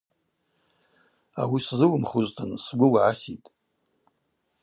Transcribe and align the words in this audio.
Ауи 1.41 1.59
сзыуымхузтын 1.65 2.51
сгвы 2.63 2.87
угӏаситӏ! 2.87 3.47